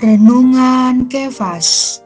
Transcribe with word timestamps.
Renungan 0.00 1.12
Kefas 1.12 2.00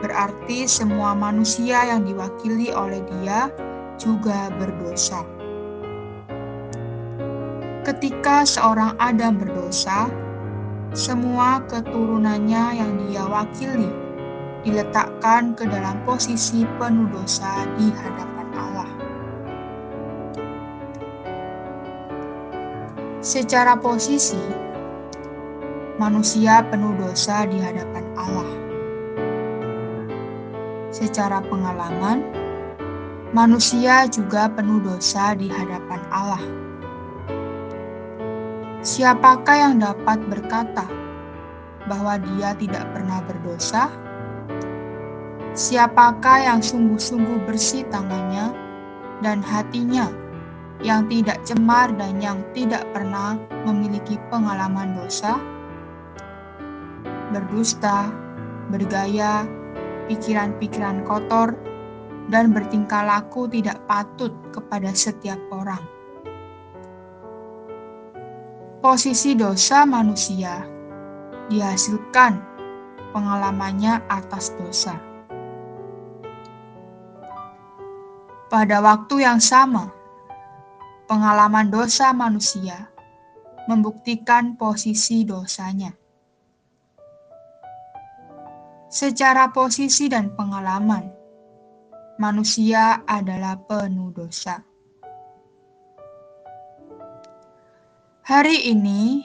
berarti 0.00 0.64
semua 0.64 1.12
manusia 1.12 1.84
yang 1.86 2.02
diwakili 2.08 2.72
oleh 2.72 3.04
Dia 3.20 3.52
juga 4.00 4.48
berdosa. 4.56 5.22
Ketika 7.84 8.48
seorang 8.48 8.96
Adam 8.96 9.36
berdosa, 9.36 10.08
semua 10.96 11.62
keturunannya 11.68 12.64
yang 12.80 12.92
dia 13.06 13.24
wakili 13.28 13.88
diletakkan 14.66 15.56
ke 15.56 15.64
dalam 15.68 15.96
posisi 16.04 16.66
penuh 16.76 17.08
dosa 17.12 17.64
di 17.78 17.88
hadapan 17.92 18.48
Allah. 18.56 18.90
Secara 23.20 23.76
posisi, 23.76 24.40
manusia 26.00 26.64
penuh 26.64 26.96
dosa 26.96 27.44
di 27.44 27.60
hadapan 27.60 28.00
Allah. 28.16 28.48
Secara 30.88 31.44
pengalaman, 31.44 32.24
manusia 33.36 34.08
juga 34.08 34.48
penuh 34.48 34.80
dosa 34.80 35.36
di 35.36 35.52
hadapan 35.52 36.00
Allah. 36.08 36.40
Siapakah 38.80 39.56
yang 39.60 39.76
dapat 39.76 40.24
berkata 40.24 40.88
bahwa 41.84 42.16
dia 42.16 42.56
tidak 42.56 42.88
pernah 42.96 43.20
berdosa? 43.28 43.92
Siapakah 45.52 46.48
yang 46.48 46.64
sungguh-sungguh 46.64 47.44
bersih 47.44 47.84
tangannya 47.92 48.56
dan 49.20 49.44
hatinya 49.44 50.08
yang 50.80 51.04
tidak 51.12 51.36
cemar 51.44 51.92
dan 52.00 52.24
yang 52.24 52.40
tidak 52.56 52.88
pernah 52.96 53.36
memiliki 53.68 54.16
pengalaman 54.32 54.96
dosa? 54.96 55.59
Berdusta, 57.30 58.10
bergaya, 58.70 59.46
pikiran-pikiran 60.06 61.06
kotor, 61.06 61.54
dan 62.30 62.54
bertingkah 62.54 63.02
laku 63.02 63.50
tidak 63.50 63.82
patut 63.90 64.30
kepada 64.54 64.94
setiap 64.94 65.38
orang. 65.50 65.82
Posisi 68.80 69.36
dosa 69.36 69.84
manusia 69.84 70.64
dihasilkan 71.50 72.40
pengalamannya 73.12 74.00
atas 74.08 74.54
dosa. 74.56 74.96
Pada 78.50 78.82
waktu 78.82 79.22
yang 79.22 79.38
sama, 79.38 79.94
pengalaman 81.06 81.70
dosa 81.70 82.10
manusia 82.10 82.90
membuktikan 83.70 84.58
posisi 84.58 85.22
dosanya. 85.22 85.99
Secara 88.90 89.54
posisi 89.54 90.10
dan 90.10 90.34
pengalaman, 90.34 91.06
manusia 92.18 93.06
adalah 93.06 93.54
penuh 93.54 94.10
dosa. 94.10 94.58
Hari 98.26 98.66
ini, 98.66 99.22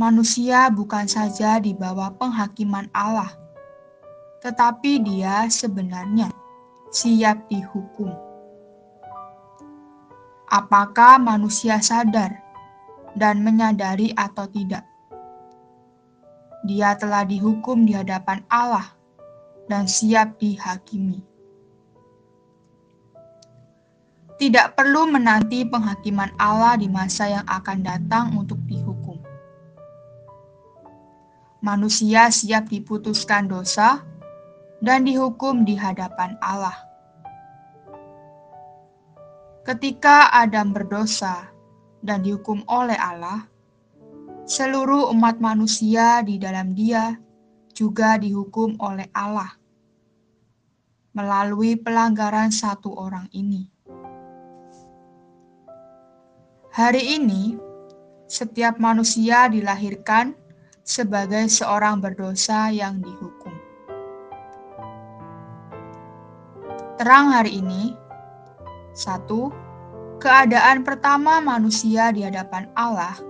manusia 0.00 0.72
bukan 0.72 1.04
saja 1.04 1.60
di 1.60 1.76
bawah 1.76 2.08
penghakiman 2.16 2.88
Allah, 2.96 3.28
tetapi 4.40 5.04
dia 5.04 5.44
sebenarnya 5.44 6.32
siap 6.88 7.52
dihukum. 7.52 8.08
Apakah 10.48 11.20
manusia 11.20 11.84
sadar 11.84 12.32
dan 13.12 13.44
menyadari 13.44 14.16
atau 14.16 14.48
tidak? 14.48 14.88
Dia 16.64 16.96
telah 16.96 17.28
dihukum 17.28 17.84
di 17.84 17.92
hadapan 17.92 18.40
Allah 18.48 19.01
dan 19.72 19.88
siap 19.88 20.36
dihakimi. 20.36 21.24
Tidak 24.36 24.76
perlu 24.76 25.08
menanti 25.08 25.64
penghakiman 25.64 26.28
Allah 26.36 26.76
di 26.76 26.92
masa 26.92 27.32
yang 27.32 27.46
akan 27.48 27.80
datang 27.80 28.36
untuk 28.36 28.60
dihukum. 28.68 29.16
Manusia 31.64 32.28
siap 32.28 32.68
diputuskan 32.68 33.48
dosa 33.48 34.04
dan 34.84 35.08
dihukum 35.08 35.64
di 35.64 35.72
hadapan 35.72 36.36
Allah. 36.44 36.76
Ketika 39.64 40.36
Adam 40.36 40.76
berdosa 40.76 41.48
dan 42.04 42.20
dihukum 42.20 42.60
oleh 42.68 42.98
Allah, 43.00 43.48
seluruh 44.44 45.08
umat 45.16 45.40
manusia 45.40 46.20
di 46.20 46.36
dalam 46.36 46.76
Dia 46.76 47.16
juga 47.72 48.20
dihukum 48.20 48.76
oleh 48.82 49.08
Allah 49.16 49.61
melalui 51.12 51.76
pelanggaran 51.76 52.48
satu 52.48 52.92
orang 52.96 53.28
ini. 53.36 53.68
Hari 56.72 57.20
ini, 57.20 57.60
setiap 58.24 58.80
manusia 58.80 59.44
dilahirkan 59.52 60.32
sebagai 60.80 61.52
seorang 61.52 62.00
berdosa 62.00 62.72
yang 62.72 63.04
dihukum. 63.04 63.52
Terang 66.96 67.28
hari 67.28 67.60
ini, 67.60 67.92
satu, 68.96 69.52
keadaan 70.16 70.80
pertama 70.80 71.44
manusia 71.44 72.08
di 72.08 72.24
hadapan 72.24 72.72
Allah 72.72 73.20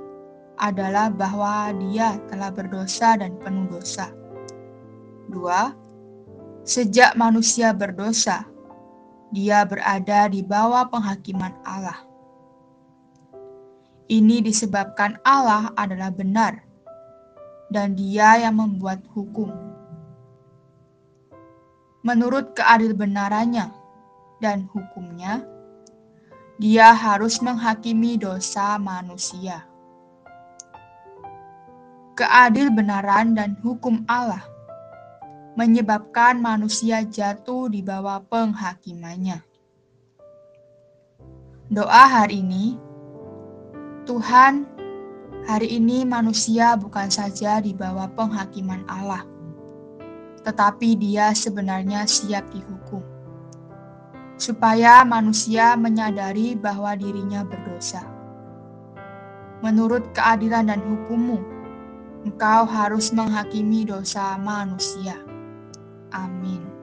adalah 0.62 1.10
bahwa 1.10 1.74
dia 1.82 2.14
telah 2.30 2.54
berdosa 2.54 3.18
dan 3.18 3.34
penuh 3.42 3.66
dosa. 3.74 4.06
2. 5.34 5.81
Sejak 6.62 7.18
manusia 7.18 7.74
berdosa, 7.74 8.46
dia 9.34 9.66
berada 9.66 10.30
di 10.30 10.46
bawah 10.46 10.86
penghakiman 10.86 11.50
Allah. 11.66 12.06
Ini 14.06 14.46
disebabkan 14.46 15.18
Allah 15.26 15.74
adalah 15.74 16.14
benar, 16.14 16.62
dan 17.66 17.98
Dia 17.98 18.46
yang 18.46 18.62
membuat 18.62 19.02
hukum. 19.10 19.50
Menurut 22.06 22.54
keadil 22.54 22.94
benarannya 22.94 23.66
dan 24.38 24.70
hukumnya, 24.70 25.42
dia 26.62 26.94
harus 26.94 27.42
menghakimi 27.42 28.14
dosa 28.14 28.78
manusia. 28.78 29.66
Keadil 32.14 32.70
benaran 32.70 33.34
dan 33.34 33.58
hukum 33.66 34.06
Allah 34.06 34.51
menyebabkan 35.52 36.40
manusia 36.40 37.04
jatuh 37.04 37.68
di 37.68 37.84
bawah 37.84 38.24
penghakimannya. 38.24 39.44
Doa 41.72 42.04
hari 42.08 42.40
ini, 42.44 42.76
Tuhan, 44.08 44.64
hari 45.48 45.76
ini 45.76 46.04
manusia 46.08 46.76
bukan 46.76 47.08
saja 47.08 47.60
di 47.60 47.72
bawah 47.76 48.08
penghakiman 48.12 48.84
Allah, 48.88 49.24
tetapi 50.44 50.96
dia 50.96 51.32
sebenarnya 51.36 52.04
siap 52.04 52.48
dihukum 52.52 53.12
supaya 54.42 55.06
manusia 55.06 55.78
menyadari 55.78 56.58
bahwa 56.58 56.98
dirinya 56.98 57.46
berdosa. 57.46 58.02
Menurut 59.62 60.10
keadilan 60.10 60.66
dan 60.66 60.82
hukummu, 60.82 61.38
engkau 62.22 62.66
harus 62.66 63.10
menghakimi 63.14 63.86
dosa 63.86 64.38
manusia. 64.38 65.18
Amin. 66.12 66.81